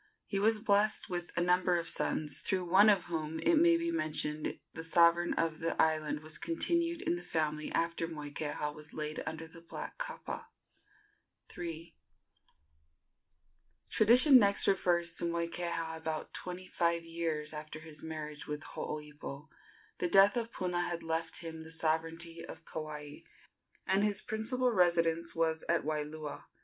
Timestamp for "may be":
3.57-3.91